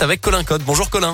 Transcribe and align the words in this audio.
avec 0.00 0.20
Colin 0.20 0.44
Code. 0.44 0.62
Bonjour 0.64 0.90
Colin. 0.90 1.12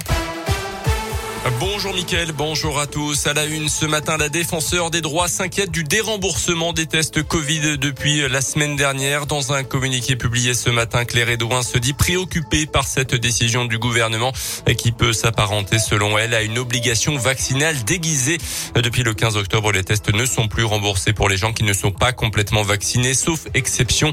Bonjour 1.60 1.92
Mickaël, 1.92 2.33
bonjour 2.33 2.81
à 2.81 2.87
tous. 2.87 3.26
À 3.26 3.34
la 3.34 3.44
une, 3.44 3.68
ce 3.68 3.84
matin, 3.84 4.17
la 4.17 4.31
défenseur 4.31 4.91
des 4.91 5.02
droits 5.02 5.29
s'inquiète 5.29 5.70
du 5.70 5.84
déremboursement 5.84 6.73
des 6.73 6.86
tests 6.86 7.23
Covid 7.23 7.76
depuis 7.76 8.27
la 8.30 8.41
semaine 8.41 8.77
dernière. 8.77 9.27
Dans 9.27 9.52
un 9.52 9.62
communiqué 9.62 10.16
publié 10.16 10.54
ce 10.54 10.70
matin, 10.70 11.04
Claire 11.04 11.29
Edouin 11.29 11.62
se 11.62 11.77
dit 11.77 11.93
préoccupée 11.93 12.64
par 12.64 12.86
cette 12.86 13.14
décision 13.14 13.66
du 13.66 13.79
gouvernement 13.79 14.32
qui 14.79 14.91
peut 14.91 15.12
s'apparenter, 15.12 15.79
selon 15.79 16.17
elle, 16.17 16.33
à 16.33 16.41
une 16.41 16.57
obligation 16.57 17.19
vaccinale 17.19 17.85
déguisée. 17.85 18.39
Depuis 18.75 19.03
le 19.03 19.13
15 19.13 19.37
octobre, 19.37 19.71
les 19.71 19.85
tests 19.85 20.15
ne 20.15 20.25
sont 20.25 20.49
plus 20.49 20.65
remboursés 20.65 21.13
pour 21.13 21.29
les 21.29 21.37
gens 21.37 21.53
qui 21.53 21.65
ne 21.65 21.75
sont 21.75 21.93
pas 21.93 22.13
complètement 22.13 22.63
vaccinés, 22.63 23.13
sauf 23.13 23.41
exception, 23.53 24.13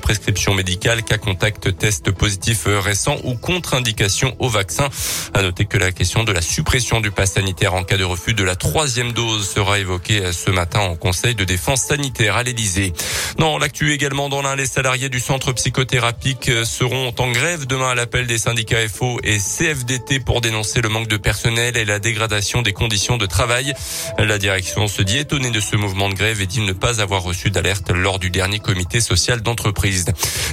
prescription 0.00 0.52
médicale, 0.54 1.04
cas 1.04 1.18
contact, 1.18 1.78
test 1.78 2.10
positif 2.10 2.64
récent 2.66 3.18
ou 3.22 3.36
contre-indication 3.36 4.34
au 4.40 4.48
vaccin. 4.48 4.88
À 5.32 5.42
noter 5.42 5.66
que 5.66 5.78
la 5.78 5.92
question 5.92 6.24
de 6.24 6.32
la 6.32 6.42
suppression 6.42 6.71
pression 6.72 7.02
du 7.02 7.10
pass 7.10 7.34
sanitaire 7.34 7.74
en 7.74 7.84
cas 7.84 7.98
de 7.98 8.04
refus 8.04 8.32
de 8.32 8.42
la 8.42 8.56
troisième 8.56 9.12
dose 9.12 9.46
sera 9.46 9.78
évoquée 9.78 10.32
ce 10.32 10.50
matin 10.50 10.80
en 10.80 10.96
conseil 10.96 11.34
de 11.34 11.44
défense 11.44 11.82
sanitaire 11.82 12.34
à 12.34 12.44
l'Elysée. 12.44 12.94
Non, 13.38 13.58
l'actu 13.58 13.92
également 13.92 14.30
dans 14.30 14.40
l'un, 14.40 14.56
les 14.56 14.64
salariés 14.64 15.10
du 15.10 15.20
centre 15.20 15.52
psychothérapique 15.52 16.50
seront 16.64 17.12
en 17.18 17.30
grève 17.30 17.66
demain 17.66 17.90
à 17.90 17.94
l'appel 17.94 18.26
des 18.26 18.38
syndicats 18.38 18.88
FO 18.88 19.20
et 19.22 19.36
CFDT 19.36 20.20
pour 20.20 20.40
dénoncer 20.40 20.80
le 20.80 20.88
manque 20.88 21.08
de 21.08 21.18
personnel 21.18 21.76
et 21.76 21.84
la 21.84 21.98
dégradation 21.98 22.62
des 22.62 22.72
conditions 22.72 23.18
de 23.18 23.26
travail. 23.26 23.74
La 24.16 24.38
direction 24.38 24.88
se 24.88 25.02
dit 25.02 25.18
étonnée 25.18 25.50
de 25.50 25.60
ce 25.60 25.76
mouvement 25.76 26.08
de 26.08 26.14
grève 26.14 26.40
et 26.40 26.46
dit 26.46 26.62
ne 26.62 26.72
pas 26.72 27.02
avoir 27.02 27.22
reçu 27.22 27.50
d'alerte 27.50 27.90
lors 27.90 28.18
du 28.18 28.30
dernier 28.30 28.60
comité 28.60 29.02
social 29.02 29.42
d'entreprise. 29.42 30.06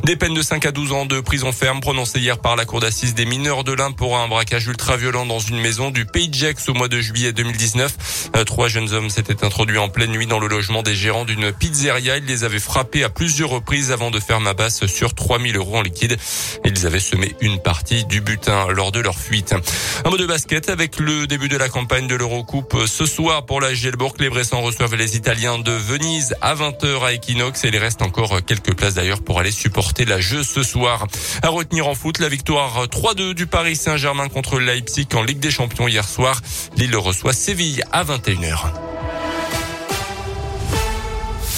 Des 0.03 0.17
peines 0.17 0.33
de 0.33 0.41
5 0.41 0.65
à 0.65 0.71
12 0.73 0.91
ans 0.91 1.05
de 1.05 1.21
prison 1.21 1.53
ferme 1.53 1.79
prononcées 1.79 2.19
hier 2.19 2.39
par 2.39 2.57
la 2.57 2.65
cour 2.65 2.81
d'assises 2.81 3.15
des 3.15 3.25
mineurs 3.25 3.63
de 3.63 3.71
l'Ain 3.71 3.93
pour 3.93 4.17
un 4.17 4.27
braquage 4.27 4.67
ultra 4.67 4.97
violent 4.97 5.25
dans 5.25 5.39
une 5.39 5.61
maison 5.61 5.91
du 5.91 6.08
Pays 6.11 6.29
au 6.67 6.73
mois 6.73 6.87
de 6.87 7.01
juillet 7.01 7.33
2019. 7.33 8.29
Euh, 8.35 8.43
trois 8.43 8.67
jeunes 8.67 8.93
hommes 8.93 9.09
s'étaient 9.09 9.43
introduits 9.43 9.77
en 9.77 9.89
pleine 9.89 10.11
nuit 10.11 10.25
dans 10.25 10.39
le 10.39 10.47
logement 10.47 10.83
des 10.83 10.95
gérants 10.95 11.25
d'une 11.25 11.51
pizzeria. 11.51 12.17
Ils 12.17 12.25
les 12.25 12.43
avaient 12.43 12.59
frappés 12.59 13.03
à 13.03 13.09
plusieurs 13.09 13.49
reprises 13.49 13.91
avant 13.91 14.09
de 14.11 14.19
faire 14.19 14.39
ma 14.39 14.53
basse 14.53 14.85
sur 14.85 15.13
3000 15.13 15.57
euros 15.57 15.77
en 15.77 15.81
liquide. 15.81 16.17
Ils 16.65 16.85
avaient 16.85 16.99
semé 16.99 17.35
une 17.41 17.59
partie 17.59 18.05
du 18.05 18.21
butin 18.21 18.67
lors 18.69 18.91
de 18.91 18.99
leur 18.99 19.17
fuite. 19.17 19.53
Un 20.05 20.09
mot 20.09 20.17
de 20.17 20.25
basket 20.25 20.69
avec 20.69 20.99
le 20.99 21.27
début 21.27 21.49
de 21.49 21.57
la 21.57 21.69
campagne 21.69 22.07
de 22.07 22.15
l'Eurocoupe 22.15 22.75
ce 22.87 23.05
soir 23.05 23.45
pour 23.45 23.61
la 23.61 23.73
Gielbourg. 23.73 24.13
Les 24.19 24.29
Bressans 24.29 24.61
reçoivent 24.61 24.95
les 24.95 25.15
Italiens 25.17 25.59
de 25.59 25.71
Venise 25.71 26.35
à 26.41 26.55
20h 26.55 27.03
à 27.03 27.13
Equinox 27.13 27.63
et 27.65 27.67
il 27.67 27.77
reste 27.77 28.01
encore 28.01 28.43
quelques 28.45 28.75
places 28.75 28.95
d'ailleurs 28.95 29.21
pour 29.21 29.39
aller 29.39 29.51
supporter 29.51 30.05
la 30.05 30.19
jeu 30.19 30.43
ce 30.43 30.63
soir. 30.63 31.07
À 31.41 31.49
retenir 31.49 31.87
en 31.87 31.95
foot, 31.95 32.19
la 32.19 32.29
victoire 32.29 32.85
3-2 32.87 33.33
du 33.33 33.47
Paris 33.47 33.75
Saint-Germain 33.75 34.29
contre 34.29 34.59
Leipzig 34.59 35.07
en 35.13 35.23
Ligue 35.23 35.39
des 35.39 35.51
Champions 35.51 35.87
hier 35.99 36.07
soir. 36.07 36.41
Lille 36.77 36.95
reçoit 36.95 37.33
Séville 37.33 37.83
à 37.91 38.05
21h. 38.05 38.88